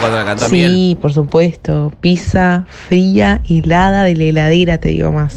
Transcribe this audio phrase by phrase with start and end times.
[0.00, 0.38] cuando la.
[0.38, 1.92] Sí, por supuesto.
[2.00, 5.36] Pizza fría, helada de la heladera, te digo más.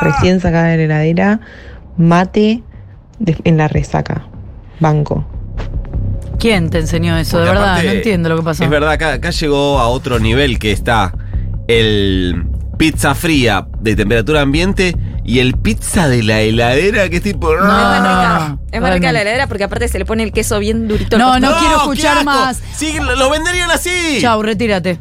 [0.00, 1.40] Recién sacada de la heladera,
[1.96, 2.62] mate
[3.18, 4.26] de- en la resaca.
[4.80, 5.24] Banco.
[6.38, 7.36] ¿Quién te enseñó eso?
[7.36, 8.64] Porque de verdad, aparte, no entiendo lo que pasó.
[8.64, 11.14] Es verdad, acá, acá llegó a otro nivel que está
[11.68, 12.44] el
[12.78, 17.54] pizza fría de temperatura ambiente y el pizza de la heladera que es tipo...
[17.54, 18.48] No, Es más no, rica.
[18.48, 21.16] no, es más rica la heladera porque aparte se le pone el queso bien durito.
[21.18, 22.60] No, no quiero escuchar más.
[22.76, 24.18] Sí, lo, venderían así.
[24.20, 24.98] Chau, retírate.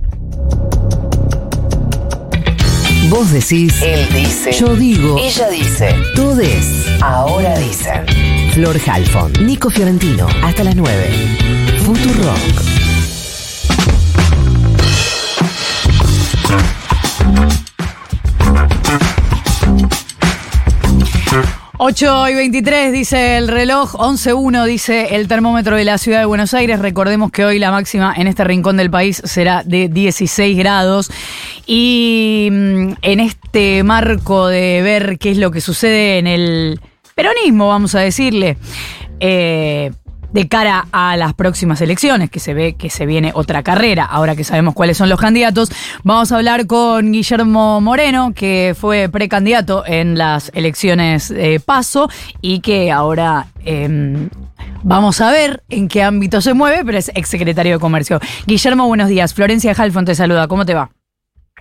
[3.10, 3.82] Vos decís.
[3.82, 4.54] Él dice.
[4.54, 5.18] Yo digo.
[5.20, 5.96] Ella dice.
[6.16, 6.86] Todes.
[7.02, 8.06] Ahora dicen.
[8.54, 9.34] Flor Halfon.
[9.42, 10.28] Nico Fiorentino.
[10.44, 11.78] Hasta las 9.
[11.86, 12.38] Futurock.
[21.78, 26.54] Ocho y 23 dice el reloj, 11.1 dice el termómetro de la ciudad de Buenos
[26.54, 26.80] Aires.
[26.80, 31.10] Recordemos que hoy la máxima en este rincón del país será de 16 grados.
[31.66, 36.80] Y mm, en este marco de ver qué es lo que sucede en el
[37.16, 38.58] peronismo, vamos a decirle,
[39.20, 39.92] eh,
[40.32, 44.36] de cara a las próximas elecciones, que se ve que se viene otra carrera, ahora
[44.36, 45.72] que sabemos cuáles son los candidatos,
[46.04, 52.10] vamos a hablar con Guillermo Moreno, que fue precandidato en las elecciones eh, PASO
[52.42, 54.30] y que ahora em,
[54.84, 58.20] vamos a ver en qué ámbito se mueve, pero es exsecretario de Comercio.
[58.46, 59.34] Guillermo, buenos días.
[59.34, 60.48] Florencia Halfon te saluda.
[60.48, 60.90] ¿Cómo te va?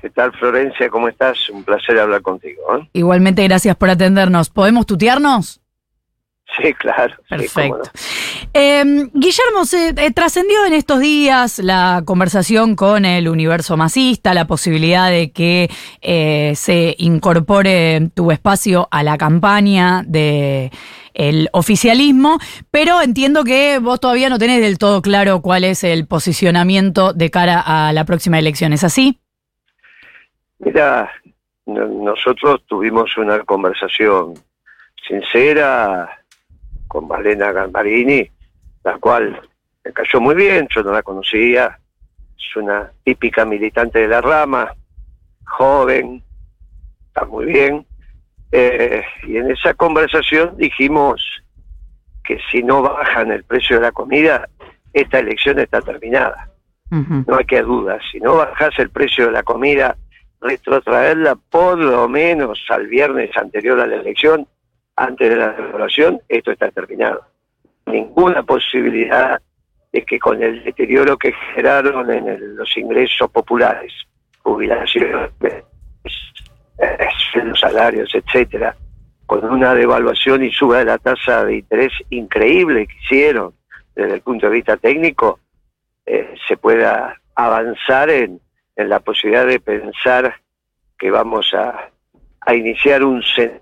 [0.01, 0.89] ¿Qué tal, Florencia?
[0.89, 1.51] ¿Cómo estás?
[1.51, 2.62] Un placer hablar contigo.
[2.77, 2.89] ¿eh?
[2.95, 4.49] Igualmente, gracias por atendernos.
[4.49, 5.61] ¿Podemos tutearnos?
[6.56, 7.15] Sí, claro.
[7.15, 7.79] sí, cómo Perfecto.
[7.79, 7.83] no.
[8.55, 8.84] Eh,
[9.15, 15.11] Guillermo, se eh, trascendió en estos días la conversación con el universo masista, la posibilidad
[15.11, 15.71] de que
[16.03, 20.71] eh, se incorpore tu espacio a la campaña de
[21.15, 22.39] el oficialismo,
[22.71, 27.31] pero entiendo que vos todavía no tenés del todo claro cuál es el posicionamiento de
[27.31, 29.19] cara a la próxima elección, ¿es así?
[30.59, 31.11] Mira,
[31.67, 34.34] no- nosotros tuvimos una conversación
[35.09, 36.19] sincera
[36.91, 38.28] con Malena Gambarini,
[38.83, 39.41] la cual
[39.84, 41.78] me cayó muy bien, yo no la conocía,
[42.37, 44.75] es una típica militante de la rama,
[45.47, 46.21] joven,
[47.06, 47.87] está muy bien,
[48.50, 51.23] eh, y en esa conversación dijimos
[52.25, 54.49] que si no bajan el precio de la comida,
[54.93, 56.50] esta elección está terminada.
[56.91, 58.03] No hay que dudas.
[58.11, 59.97] Si no bajas el precio de la comida,
[60.41, 64.49] retrotraerla por lo menos al viernes anterior a la elección,
[65.00, 67.22] antes de la evaluación, esto está terminado.
[67.87, 69.41] Ninguna posibilidad
[69.93, 73.93] de que con el deterioro que generaron en los ingresos populares,
[74.43, 75.65] jubilaciones, eh,
[77.55, 78.77] salarios, etcétera,
[79.27, 83.55] con una devaluación y suba de la tasa de interés increíble que hicieron
[83.94, 85.41] desde el punto de vista técnico,
[86.05, 88.41] eh, se pueda avanzar en,
[88.77, 90.34] la posibilidad de pensar
[90.99, 91.91] que vamos a,
[92.55, 93.61] iniciar un cen-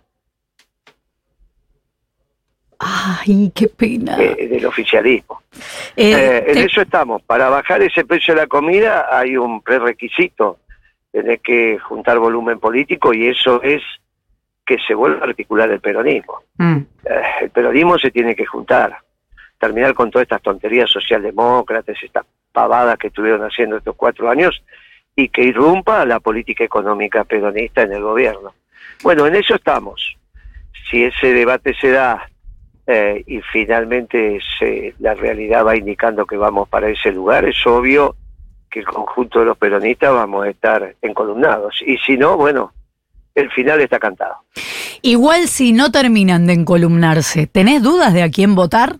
[2.78, 4.16] Ay, qué pena.
[4.20, 5.42] eh, del oficialismo.
[5.96, 7.22] Eh, Eh, en te- eso estamos.
[7.22, 10.58] Para bajar ese precio de la comida hay un prerequisito.
[11.10, 13.82] Tenés que juntar volumen político y eso es
[14.64, 16.42] que se vuelva a articular el peronismo.
[16.58, 16.76] Mm.
[17.04, 18.96] Eh, el peronismo se tiene que juntar,
[19.58, 24.62] terminar con todas estas tonterías socialdemócratas, estas pavadas que estuvieron haciendo estos cuatro años
[25.16, 28.54] y que irrumpa la política económica peronista en el gobierno.
[29.02, 30.16] Bueno, en eso estamos.
[30.90, 32.28] Si ese debate se da
[32.90, 38.16] eh, y finalmente se- la realidad va indicando que vamos para ese lugar, es obvio
[38.70, 41.82] que el conjunto de los peronistas vamos a estar encolumnados.
[41.86, 42.72] Y si no, bueno,
[43.34, 44.36] el final está cantado.
[45.02, 48.96] Igual si no terminan de encolumnarse, ¿tenés dudas de a quién votar?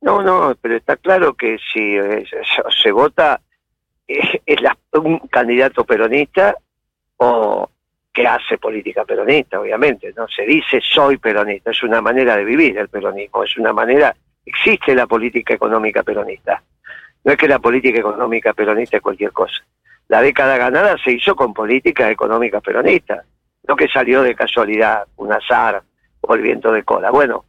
[0.00, 3.40] No, no, pero está claro que si eh, se, se vota
[4.08, 6.56] eh, es la- un candidato peronista
[8.34, 12.88] hace política peronista, obviamente, no se dice soy peronista, es una manera de vivir el
[12.88, 16.62] peronismo, es una manera, existe la política económica peronista.
[17.24, 19.64] No es que la política económica peronista es cualquier cosa.
[20.08, 23.22] La década ganada se hizo con política económica peronista,
[23.66, 25.82] no que salió de casualidad, un azar
[26.20, 27.10] o el viento de cola.
[27.10, 27.44] Bueno,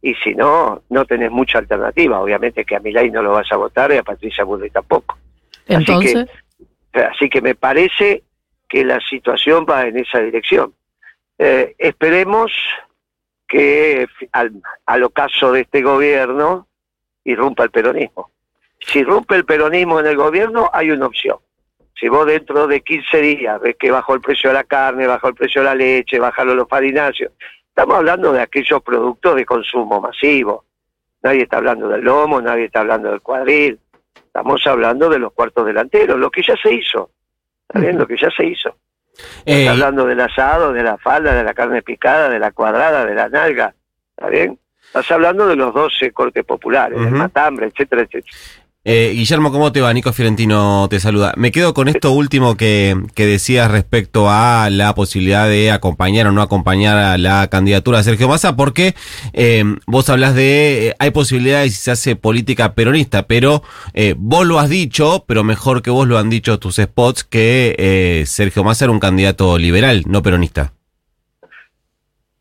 [0.00, 2.20] y si no, no tenés mucha alternativa.
[2.20, 5.16] Obviamente que a Milei no lo vas a votar y a Patricia Bullrich tampoco.
[5.68, 6.26] Entonces,
[6.92, 8.22] Así que me parece
[8.72, 10.72] que la situación va en esa dirección.
[11.36, 12.50] Eh, esperemos
[13.46, 16.66] que al, al ocaso de este gobierno
[17.22, 18.30] irrumpa el peronismo.
[18.80, 21.36] Si irrumpe el peronismo en el gobierno, hay una opción.
[22.00, 25.28] Si vos dentro de 15 días ves que bajó el precio de la carne, bajó
[25.28, 27.30] el precio de la leche, bajaron los farináceos,
[27.68, 30.64] estamos hablando de aquellos productos de consumo masivo.
[31.22, 33.78] Nadie está hablando del lomo, nadie está hablando del cuadril.
[34.14, 37.10] Estamos hablando de los cuartos delanteros, lo que ya se hizo.
[37.68, 37.98] ¿Está bien?
[37.98, 38.76] Lo que ya se hizo.
[39.44, 43.14] Eh, hablando del asado, de la falda, de la carne picada, de la cuadrada, de
[43.14, 43.74] la nalga.
[44.16, 44.58] ¿Está bien?
[44.84, 47.16] Estás hablando de los 12 cortes populares, del Ujú.
[47.16, 48.36] matambre, etcétera, etcétera.
[48.84, 49.92] Eh, Guillermo, ¿cómo te va?
[49.92, 51.32] Nico Fiorentino te saluda.
[51.36, 56.32] Me quedo con esto último que, que decías respecto a la posibilidad de acompañar o
[56.32, 58.96] no acompañar a la candidatura de Sergio Massa, porque
[59.34, 63.62] eh, vos hablas de, eh, hay posibilidades si se hace política peronista, pero
[63.94, 68.24] eh, vos lo has dicho, pero mejor que vos lo han dicho tus spots, que
[68.26, 70.72] Sergio Massa era un candidato liberal, no peronista.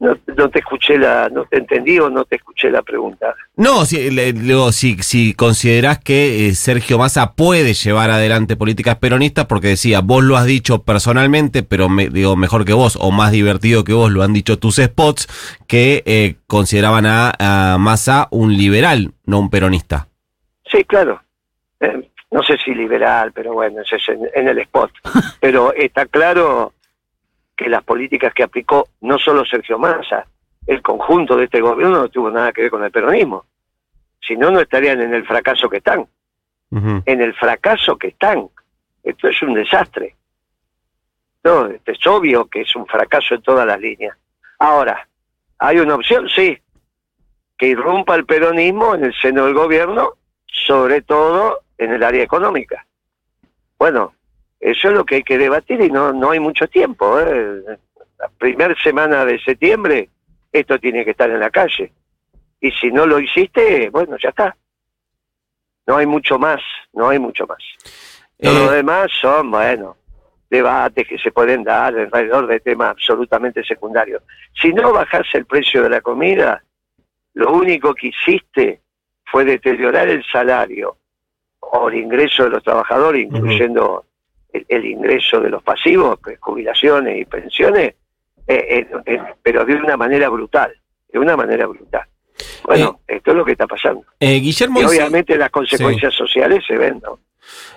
[0.02, 3.36] No, no te escuché la, no te entendí o no te escuché la pregunta.
[3.56, 8.96] No, si, le- digo, si, si considerás que eh, Sergio Massa puede llevar adelante políticas
[8.96, 13.12] peronistas, porque decía, vos lo has dicho personalmente, pero me, digo, mejor que vos, o
[13.12, 15.28] más divertido que vos, lo han dicho tus spots,
[15.68, 20.08] que eh, consideraban a, a Massa un liberal, no un peronista.
[20.72, 21.22] Sí, claro.
[21.80, 24.90] Eh, no sé si liberal, pero bueno, es en, en el spot.
[25.40, 26.74] Pero está claro
[27.56, 30.26] que las políticas que aplicó no solo Sergio Massa,
[30.68, 33.46] el conjunto de este gobierno no tuvo nada que ver con el peronismo.
[34.20, 36.08] Si no, no estarían en el fracaso que están.
[36.72, 38.48] En el fracaso que están.
[39.04, 40.16] Esto es un desastre.
[41.44, 44.16] No, este, es obvio que es un fracaso en todas las líneas.
[44.60, 45.08] Ahora,
[45.58, 46.30] ¿hay una opción?
[46.30, 46.58] Sí.
[47.58, 50.14] Que irrumpa el peronismo en el seno del gobierno,
[50.46, 52.86] sobre todo en el área económica.
[53.78, 54.14] Bueno,
[54.62, 57.20] eso es lo que hay que debatir y no, no hay mucho tiempo.
[57.20, 57.64] ¿eh?
[58.20, 60.08] La primera semana de septiembre
[60.52, 61.92] esto tiene que estar en la calle.
[62.60, 64.56] Y si no lo hiciste, bueno, ya está.
[65.88, 66.62] No hay mucho más,
[66.94, 67.58] no hay mucho más.
[68.40, 69.98] Todo Eh, lo demás son, bueno,
[70.48, 74.22] debates que se pueden dar alrededor de temas absolutamente secundarios.
[74.62, 76.64] Si no bajas el precio de la comida,
[77.34, 78.82] lo único que hiciste
[79.26, 80.98] fue deteriorar el salario
[81.62, 84.06] o el ingreso de los trabajadores, incluyendo
[84.54, 87.96] el, el ingreso de los pasivos, pues, jubilaciones y pensiones,
[88.48, 90.74] eh, eh, eh, pero de una manera brutal,
[91.12, 92.06] de una manera brutal.
[92.64, 94.04] Bueno, esto es lo que está pasando.
[94.20, 97.20] Guillermo, Y obviamente las consecuencias sociales se ven, ¿no?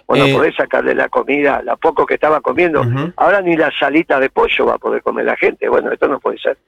[0.06, 2.84] Bueno, Eh, podés sacarle la comida, la poco que estaba comiendo.
[3.16, 5.68] Ahora ni la salita de pollo va a poder comer la gente.
[5.68, 6.58] Bueno, esto no puede ser.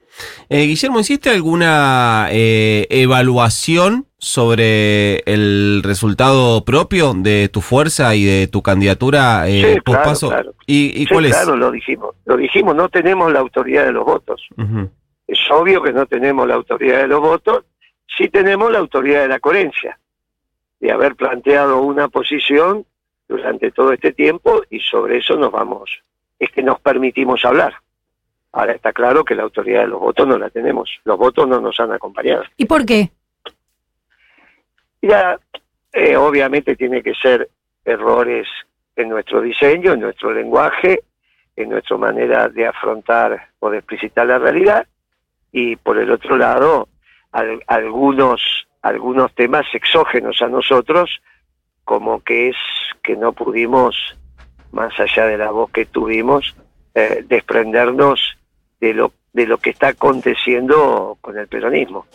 [0.49, 8.47] Eh, Guillermo, ¿hiciste alguna eh, evaluación sobre el resultado propio de tu fuerza y de
[8.47, 10.53] tu candidatura eh, Sí, claro, claro.
[10.65, 11.31] ¿Y, y Sí, cuál es?
[11.35, 12.15] claro, lo dijimos.
[12.25, 14.41] Lo dijimos, no tenemos la autoridad de los votos.
[15.27, 17.63] Es obvio que no tenemos la autoridad de los votos,
[18.17, 19.99] sí tenemos la autoridad de la coherencia,
[20.79, 22.85] de haber planteado una posición
[23.27, 25.89] durante todo este tiempo y sobre eso nos vamos,
[26.39, 27.73] es que nos permitimos hablar.
[28.53, 31.59] Ahora está claro que la autoridad de los votos no la tenemos, los votos no
[31.59, 32.43] nos han acompañado.
[32.57, 33.09] ¿Y por qué?
[35.01, 35.39] Ya,
[35.93, 37.49] eh, obviamente tiene que ser
[37.85, 38.47] errores
[38.95, 41.03] en nuestro diseño, en nuestro lenguaje,
[41.55, 44.87] en nuestra manera de afrontar o de explicitar la realidad,
[45.51, 46.87] y por el otro lado,
[47.31, 51.21] al- algunos, algunos temas exógenos a nosotros,
[51.83, 52.55] como que es
[53.03, 53.95] que no pudimos,
[54.71, 56.55] más allá de la voz que tuvimos,
[56.93, 58.37] eh, desprendernos
[58.79, 62.05] de lo, de lo que está aconteciendo con el peronismo.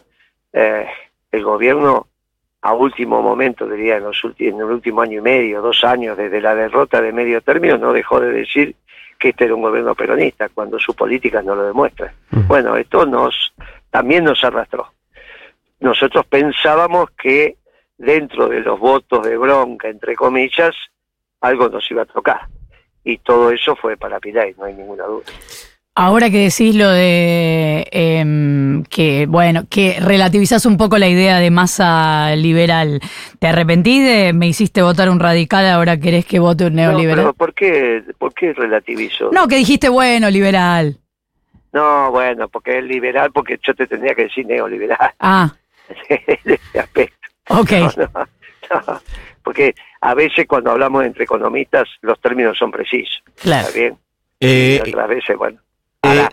[0.52, 0.86] Eh,
[1.30, 2.08] el gobierno
[2.62, 6.40] a último momento, diría, en, los en el último año y medio, dos años desde
[6.40, 8.76] la derrota de medio término, no dejó de decir
[9.18, 12.14] que este era un gobierno peronista, cuando su política no lo demuestra.
[12.46, 13.52] Bueno, esto nos
[13.90, 14.88] también nos arrastró.
[15.82, 17.56] Nosotros pensábamos que
[17.98, 20.74] dentro de los votos de bronca, entre comillas,
[21.40, 22.40] algo nos iba a tocar.
[23.04, 25.24] Y todo eso fue para Pilay, no hay ninguna duda.
[25.94, 31.50] Ahora que decís lo de em, que, bueno, que relativizás un poco la idea de
[31.50, 33.00] masa liberal,
[33.38, 37.18] ¿te arrepentís de me hiciste votar un radical, ahora querés que vote un No, neoliberal?
[37.18, 39.30] pero ¿por qué, ¿por qué relativizo?
[39.32, 40.96] No, que dijiste, bueno, liberal.
[41.74, 45.12] No, bueno, porque es liberal, porque yo te tendría que decir neoliberal.
[45.20, 45.52] Ah,
[46.44, 47.28] de ese aspecto.
[47.48, 47.70] ok.
[47.72, 49.00] No, no, no,
[49.42, 53.22] porque a veces cuando hablamos entre economistas los términos son precisos.
[53.36, 53.68] Claro.
[53.68, 53.98] ¿Está bien?
[54.40, 55.58] Eh, y otras veces, bueno.
[56.04, 56.28] eh,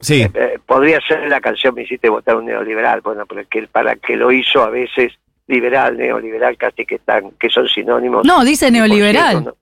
[0.00, 0.26] sí.
[0.34, 4.16] eh, podría ser la canción Me hiciste votar un neoliberal, bueno, pero que para que
[4.16, 5.12] lo hizo a veces
[5.46, 8.24] liberal, neoliberal, casi que están, que son sinónimos.
[8.26, 9.30] No, dice neoliberal.
[9.30, 9.56] cierto, no.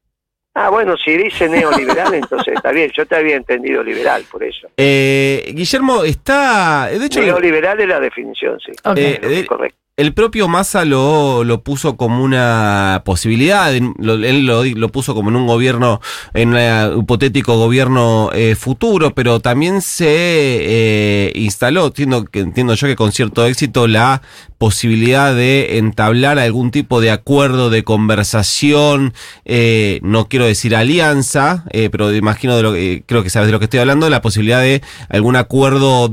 [0.56, 2.90] Ah, bueno, si dice neoliberal, entonces está bien.
[2.96, 4.68] Yo te había entendido liberal, por eso.
[4.76, 6.86] Eh, Guillermo, está.
[6.86, 8.70] De hecho, Neoliberal es la definición, sí.
[8.84, 8.96] Ok.
[8.96, 9.78] Eh, Es de- correcto.
[9.96, 15.30] El propio Massa lo, lo puso como una posibilidad, lo- él lo, lo puso como
[15.30, 16.00] en un gobierno,
[16.32, 22.96] en un hipotético gobierno eh, futuro, pero también se eh, instaló, entiendo, entiendo yo que
[22.96, 24.20] con cierto éxito, la
[24.58, 31.88] posibilidad de entablar algún tipo de acuerdo, de conversación, eh, no quiero decir alianza, eh,
[31.90, 32.72] pero imagino, de lo,
[33.06, 36.10] creo que sabes de lo que estoy hablando, la posibilidad de algún acuerdo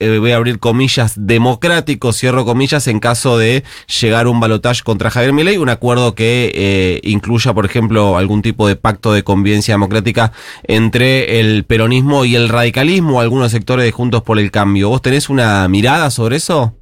[0.00, 3.62] eh, voy a abrir comillas, democrático, cierro comillas, en caso de
[4.00, 8.66] llegar un balotaje contra Javier Milei, un acuerdo que eh, incluya, por ejemplo, algún tipo
[8.66, 10.32] de pacto de convivencia democrática
[10.64, 14.88] entre el peronismo y el radicalismo, algunos sectores de Juntos por el Cambio.
[14.88, 16.74] ¿Vos tenés una mirada sobre eso?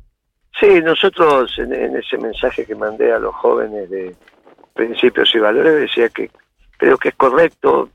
[0.59, 4.15] Sí, nosotros en, ese mensaje que mandé a los jóvenes de
[4.73, 6.31] principios y valores decía que
[6.79, 7.91] creo que es correcto.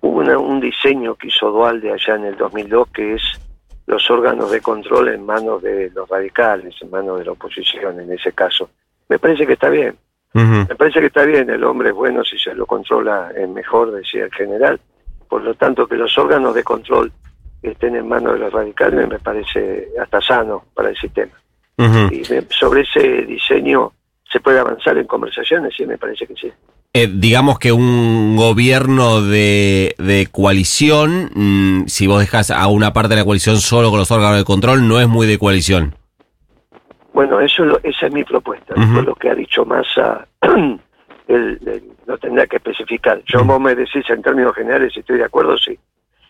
[0.00, 3.22] Hubo un diseño que hizo Dualde allá en el 2002 que es
[3.86, 8.12] los órganos de control en manos de los radicales, en manos de la oposición en
[8.12, 8.70] ese caso.
[9.08, 9.96] Me parece que está bien.
[10.32, 13.90] Me parece que está bien, el hombre es bueno si se lo controla, es mejor,
[13.90, 14.78] decía el general.
[15.28, 17.10] Por lo tanto, que los órganos de control
[17.62, 21.32] estén en manos de los radicales me parece hasta sano para el sistema.
[22.10, 23.92] Y sobre ese diseño
[24.30, 26.52] se puede avanzar en conversaciones, sí, me parece que sí.
[26.92, 33.10] Eh, digamos que un gobierno de, de coalición, mm, si vos dejas a una parte
[33.10, 35.94] de la coalición solo con los órganos de control, no es muy de coalición.
[37.12, 38.74] Bueno, eso es lo- esa es mi propuesta.
[38.76, 40.78] Después lo que ha dicho Massa, él,
[41.28, 43.22] él lo tendrá que especificar.
[43.26, 45.78] Yo vos me decís en términos generales si estoy de acuerdo, sí.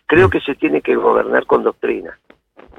[0.06, 2.18] Creo que se tiene que gobernar con doctrina.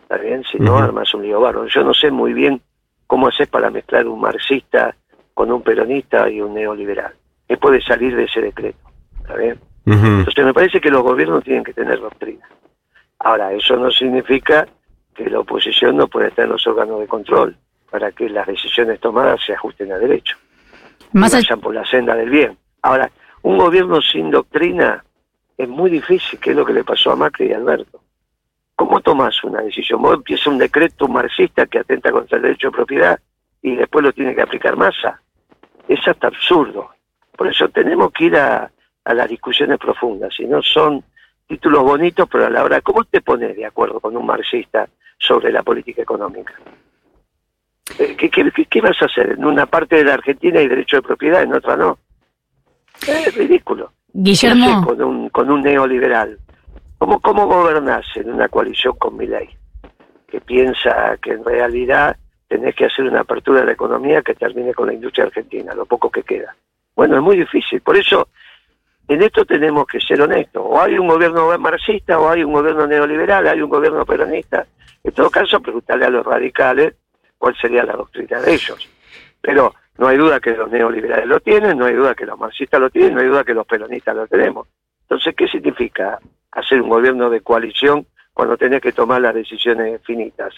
[0.02, 0.44] ¿Está bien?
[0.50, 1.68] Si no, armas un lío.
[1.68, 2.62] Yo no sé muy bien
[3.08, 4.96] cómo haces para mezclar un marxista
[5.34, 7.14] con un peronista y un neoliberal.
[7.48, 8.80] ¿Qué puede salir de ese decreto?
[9.22, 9.60] ¿Está bien?
[9.86, 10.06] Ujú.
[10.06, 12.48] Entonces me parece que los gobiernos tienen que tener doctrina.
[13.20, 14.68] Ahora, eso no significa
[15.16, 17.58] que la oposición no puede estar en los órganos de control
[17.90, 20.38] para que las decisiones tomadas se ajusten a derecho
[21.14, 22.58] Más y allá- vayan por la senda del bien.
[22.82, 23.10] Ahora,
[23.42, 25.04] un gobierno sin doctrina
[25.58, 28.02] es muy difícil, que es lo que le pasó a Macri y a Alberto.
[28.76, 30.02] ¿Cómo tomas una decisión?
[30.02, 33.20] Vos empiezas un decreto marxista que atenta contra el derecho de propiedad
[33.64, 35.20] y después lo tiene que aplicar masa.
[35.88, 36.90] Es hasta absurdo.
[37.38, 38.70] Por eso tenemos que ir a,
[39.06, 40.34] a las discusiones profundas.
[40.36, 41.04] Si no son
[41.48, 45.52] títulos bonitos, pero a la hora, ¿cómo te pones de acuerdo con un marxista sobre
[45.52, 46.54] la política económica?
[48.00, 49.32] Eh, ¿Qué, qué, qué- qué vas a hacer?
[49.32, 51.98] En una parte de la Argentina hay derecho de propiedad, en otra no.
[53.08, 53.92] Es ridículo.
[54.12, 56.38] ¿Qué haces Guillermo, con un, con un neoliberal?
[56.98, 59.50] ¿Cómo, ¿Cómo gobernás en una coalición con Milei?
[60.28, 62.18] Que piensa que en realidad
[62.48, 65.86] tenés que hacer una apertura de la economía que termine con la industria argentina, lo
[65.86, 66.56] poco que queda.
[66.98, 67.80] Bueno, es muy difícil.
[67.82, 68.28] Por eso,
[69.08, 70.64] en esto tenemos que ser honestos.
[70.66, 74.66] O hay un gobierno marxista, o hay un gobierno neoliberal, hay un gobierno peronista.
[75.04, 76.96] En todo caso, preguntarle a los radicales
[77.38, 78.90] cuál sería la doctrina de ellos.
[79.40, 82.82] Pero no hay duda que los neoliberales lo tienen, no hay duda que los marxistas
[82.82, 84.68] lo tienen, no hay duda que los peronistas lo tenemos.
[85.04, 86.18] Entonces, ¿qué significa
[86.52, 90.52] hacer un gobierno de coalición cuando tenés que tomar las decisiones finitas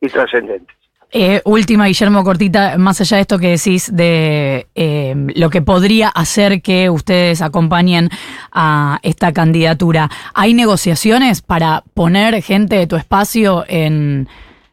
[0.00, 0.76] y trascendentes?
[1.16, 6.08] Eh, última, Guillermo Cortita, más allá de esto que decís de eh, lo que podría
[6.08, 8.08] hacer que ustedes acompañen
[8.50, 14.26] a esta candidatura, ¿hay negociaciones para poner gente de tu espacio en,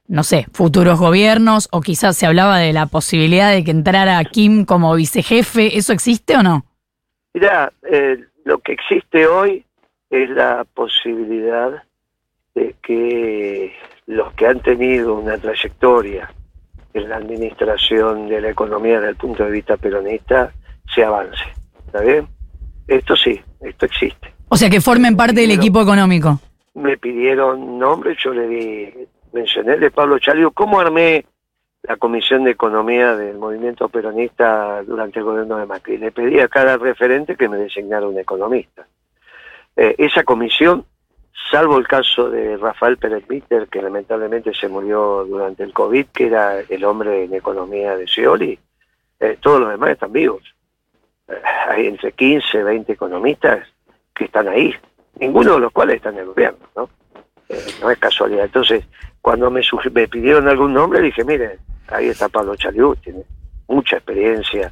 [0.07, 1.69] no sé, futuros gobiernos?
[1.71, 6.35] O quizás se hablaba de la posibilidad de que entrara Kim como vicejefe, ¿eso existe
[6.37, 6.65] o no?
[7.35, 9.63] Mirá, eh, lo que existe hoy
[10.09, 11.83] es la posibilidad
[12.55, 13.73] de que
[14.07, 16.29] los que han tenido una trayectoria
[16.93, 20.51] en la administración de la economía desde el punto de vista peronista
[20.93, 21.43] se avance.
[21.85, 22.27] ¿Está bien?
[22.87, 24.33] Esto sí, esto existe.
[24.49, 26.39] O sea, que formen parte del equipo económico.
[26.73, 28.93] Me pidieron nombres, yo le di,
[29.31, 30.51] mencioné el de Pablo Chalio.
[30.51, 31.25] ¿Cómo armé
[31.83, 35.97] la Comisión de Economía del movimiento peronista durante el gobierno de Macri?
[35.97, 38.85] Le pedí a cada referente que me designara un economista.
[39.75, 40.85] Eh, esa comisión,
[41.51, 46.27] salvo el caso de Rafael Pérez Mitter, que lamentablemente se murió durante el COVID, que
[46.27, 48.59] era el hombre en economía de Scioli,
[49.19, 50.43] eh, todos los demás están vivos.
[51.27, 51.33] Eh,
[51.69, 53.67] hay entre 15, 20 economistas
[54.15, 54.73] que están ahí,
[55.19, 56.89] ninguno de los cuales está en el gobierno, ¿no?
[57.49, 58.45] Eh, no es casualidad.
[58.45, 58.85] Entonces,
[59.21, 59.61] cuando me,
[59.93, 63.23] me pidieron algún nombre, dije, mire, ahí está Pablo Chaliú, tiene
[63.67, 64.71] mucha experiencia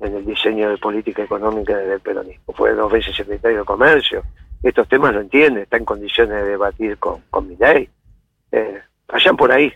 [0.00, 2.54] en el diseño de política económica del peronismo.
[2.54, 4.22] Fue dos veces secretario de Comercio.
[4.62, 7.88] Estos temas lo entiende, está en condiciones de debatir con, con Milei.
[8.52, 9.72] Eh, vayan por ahí.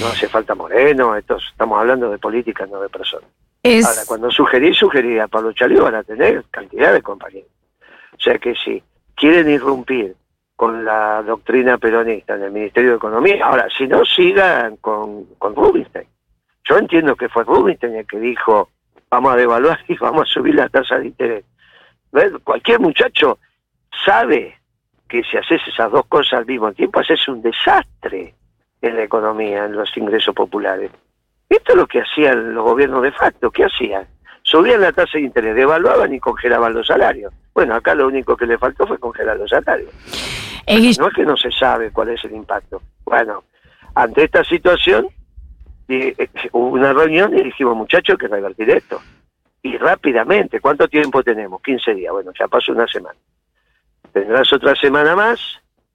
[0.00, 3.28] No hace falta Moreno, estos, estamos hablando de política, no de personas.
[3.62, 7.50] Es, Ahora, cuando sugerí, sugerí a Pablo Chaliú van a tener cantidad de compañeros.
[8.12, 8.82] O sea que si
[9.16, 10.14] quieren irrumpir
[10.54, 15.56] con la doctrina peronista en el Ministerio de Economía, ahora, si no, sigan con, con
[15.56, 16.06] Rubinstein.
[16.68, 18.68] Yo entiendo que fue Rubinstein el que dijo,
[19.10, 21.44] vamos a devaluar y vamos a subir la tasa de interés.
[22.12, 22.32] ¿Ves?
[22.44, 23.38] Cualquier muchacho
[24.04, 24.58] sabe
[25.08, 28.34] que si haces esas dos cosas al mismo tiempo, haces un desastre
[28.80, 30.90] en la economía, en los ingresos populares.
[31.48, 33.50] Esto es lo que hacían los gobiernos de facto.
[33.50, 34.06] ¿Qué hacían?
[34.42, 37.32] Subían la tasa de interés, devaluaban y congelaban los salarios.
[37.54, 39.90] Bueno, acá lo único que le faltó fue congelar los salarios.
[40.66, 42.80] Eh, No es que no se sabe cuál es el impacto.
[43.04, 43.44] Bueno,
[43.94, 45.08] ante esta situación,
[45.88, 49.00] eh, hubo una reunión y dijimos, muchachos, hay que revertir esto.
[49.62, 51.60] Y rápidamente, ¿cuánto tiempo tenemos?
[51.62, 52.12] 15 días.
[52.12, 53.18] Bueno, ya pasó una semana.
[54.12, 55.40] Tendrás otra semana más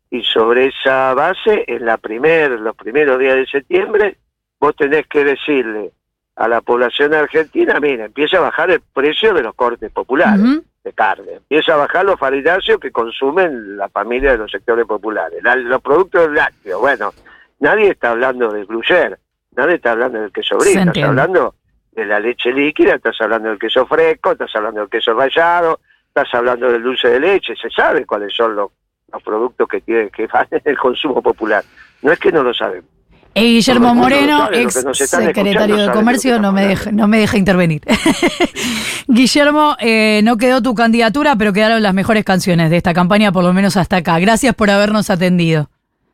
[0.10, 4.18] y sobre esa base, en la primer, los primeros días de septiembre,
[4.60, 5.92] vos tenés que decirle
[6.36, 10.40] a la población argentina, mira, empieza a bajar el precio de los cortes populares
[10.84, 11.34] de carne.
[11.34, 15.44] Empieza a bajar los farináceos que consumen la familia de los sectores populares.
[15.44, 17.12] La- los productos lácteos, bueno,
[17.60, 19.18] nadie está hablando del gruyère,
[19.56, 21.56] nadie está hablando del queso brie, estás hablando
[21.92, 25.80] de la leche líquida, estás hablando del queso fresco, estás hablando del queso rallado,
[26.18, 28.72] estás hablando del dulce de leche, se sabe cuáles son los,
[29.12, 31.64] los productos que tienen que van en el consumo popular.
[32.02, 32.90] No es que no lo sabemos.
[33.36, 37.84] Eh, Guillermo Moreno, sabe, ex secretario de Comercio, no me, deja, no me deja intervenir.
[39.08, 43.44] Guillermo, eh, no quedó tu candidatura, pero quedaron las mejores canciones de esta campaña, por
[43.44, 44.18] lo menos hasta acá.
[44.18, 45.70] Gracias por habernos atendido.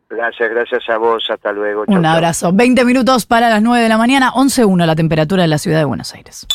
[0.10, 1.86] Gracias, gracias a vos, hasta luego.
[1.86, 2.14] Chau, Un chau.
[2.14, 2.52] abrazo.
[2.52, 5.86] 20 minutos para las 9 de la mañana, 11.1 la temperatura de la ciudad de
[5.86, 6.46] Buenos Aires.